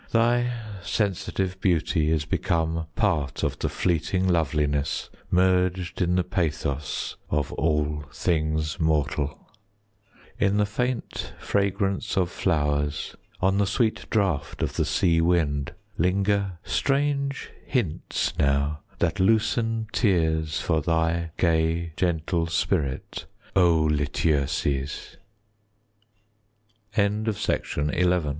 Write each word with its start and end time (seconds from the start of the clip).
Thy 0.09 0.51
sensitive 0.81 1.61
beauty 1.61 2.09
Is 2.09 2.25
become 2.25 2.87
part 2.95 3.43
of 3.43 3.59
the 3.59 3.69
fleeting 3.69 4.27
Loveliness, 4.27 5.11
merged 5.29 6.01
in 6.01 6.15
the 6.15 6.23
pathos 6.23 7.17
Of 7.29 7.53
all 7.53 8.05
things 8.11 8.79
mortal. 8.79 9.27
50 10.39 10.45
In 10.47 10.57
the 10.57 10.65
faint 10.65 11.33
fragrance 11.37 12.17
of 12.17 12.31
flowers, 12.31 13.15
On 13.41 13.59
the 13.59 13.67
sweet 13.67 14.09
draft 14.09 14.63
of 14.63 14.75
the 14.75 14.85
sea 14.85 15.21
wind, 15.21 15.75
Linger 15.99 16.53
strange 16.63 17.51
hints 17.67 18.33
now 18.39 18.79
that 18.97 19.19
loosen 19.19 19.85
Tears 19.91 20.59
for 20.59 20.81
thy 20.81 21.29
gay 21.35 21.93
gentle 21.95 22.47
spirit, 22.47 23.27
O 23.55 23.87